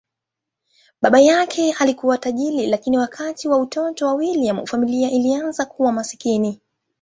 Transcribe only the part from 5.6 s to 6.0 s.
kuwa